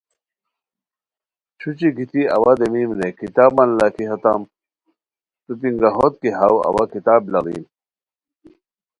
چھوچی 1.59 1.89
گیتی 1.97 2.21
وا 2.43 2.51
دیمیم 2.59 2.91
رے 2.99 3.09
کتابان 3.19 3.69
لاکھی 3.79 4.05
ہاتام 4.09 4.41
تو 5.43 5.51
پینگاہوت 5.61 6.13
کی 6.21 6.29
ہاؤ 6.37 6.55
اوا 6.67 6.83
کتاب 6.93 7.21
لاڑیم 7.31 7.63